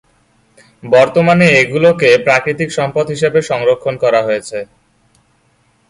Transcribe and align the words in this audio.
বর্তমানে 0.83 1.45
এগুলোকে 1.61 2.09
প্রাকৃতিক 2.25 2.69
সম্পদ 2.77 3.05
হিসেবে 3.09 3.39
সংরক্ষণ 3.51 3.93
করা 4.03 4.21
হয়েছে। 4.27 4.59